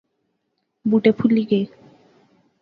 بُوٹے 0.89 1.11
پُھلی 1.17 1.43
غئے 1.49 1.61